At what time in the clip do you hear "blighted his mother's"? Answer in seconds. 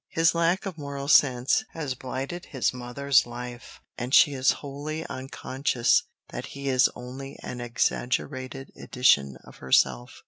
1.93-3.27